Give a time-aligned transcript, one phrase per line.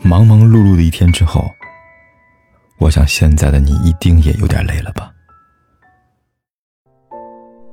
[0.00, 1.50] 忙忙碌碌的一天之后，
[2.78, 5.12] 我想现在的你一定也有点累了吧？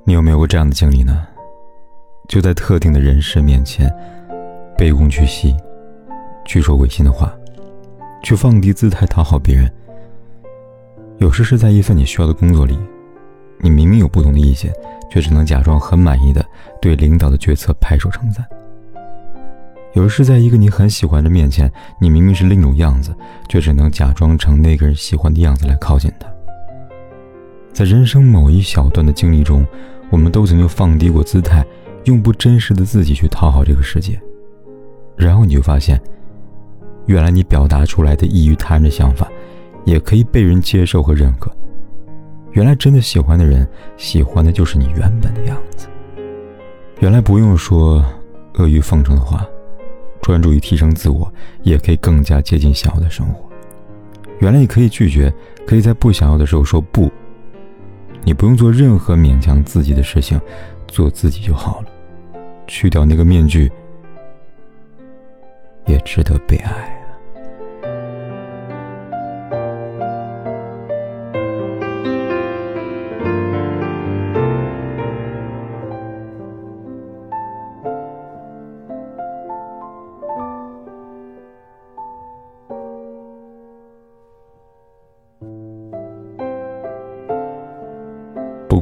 [0.04, 1.26] 你有没有过这样的经历呢？
[2.28, 3.90] 就在特定的人士面前，
[4.78, 5.56] 卑躬屈膝，
[6.46, 7.32] 去说违心的话，
[8.24, 9.72] 去放低姿态讨好别人。
[11.20, 12.78] 有时是在一份你需要的工作里，
[13.60, 14.74] 你明明有不同的意见，
[15.10, 16.44] 却只能假装很满意的
[16.82, 18.46] 对领导的决策拍手称赞。
[19.96, 23.16] 有时在一个你很喜欢的面前，你明明是另一种样子，
[23.48, 26.28] 却只能假装成那个人喜欢的样子来靠近他。
[27.72, 29.66] 在人生某一小段的经历中，
[30.10, 31.66] 我们都曾经放低过姿态，
[32.04, 34.20] 用不真实的自己去讨好这个世界，
[35.16, 35.98] 然后你就发现，
[37.06, 39.32] 原来你表达出来的异于他人的想法，
[39.86, 41.50] 也可以被人接受和认可。
[42.52, 43.66] 原来真的喜欢的人，
[43.96, 45.88] 喜欢的就是你原本的样子。
[47.00, 48.04] 原来不用说
[48.56, 49.48] 阿谀奉承的话。
[50.26, 53.48] 专注于提升自我，也可以更加接近想要的生活。
[54.40, 55.32] 原来你可以拒绝，
[55.68, 57.12] 可以在不想要的时候说不。
[58.24, 60.42] 你不用做任何勉强自己的事情，
[60.88, 61.88] 做自己就好了。
[62.66, 63.72] 去掉那个面具，
[65.86, 67.05] 也值得被爱。